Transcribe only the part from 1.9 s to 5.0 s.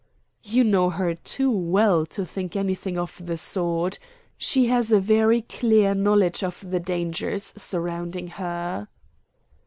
to think anything of the sort. She has a